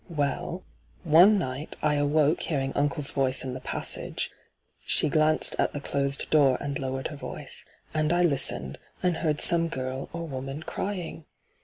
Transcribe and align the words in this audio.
Well, 0.09 0.63
one 1.03 1.37
night 1.37 1.75
I 1.83 1.93
awoke 1.93 2.41
hearing 2.41 2.73
uncle's 2.73 3.11
voice 3.11 3.43
in 3.43 3.53
the 3.53 3.59
passage 3.59 4.31
'—she 4.83 5.09
glanced 5.09 5.55
at 5.59 5.73
the 5.73 5.79
closed 5.79 6.27
door 6.31 6.57
and 6.59 6.79
lowered 6.79 7.09
her 7.09 7.15
voice 7.15 7.63
—'and 7.93 8.11
I 8.11 8.23
listened, 8.23 8.79
and 9.03 9.17
heard 9.17 9.39
some 9.39 9.67
girl 9.67 10.09
or 10.11 10.25
woman 10.27 10.63
crying. 10.63 11.25